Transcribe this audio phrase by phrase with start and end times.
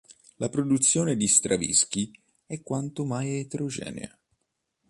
[0.37, 2.09] La produzione di Stravinskij
[2.47, 4.09] è quanto mai eterogenea.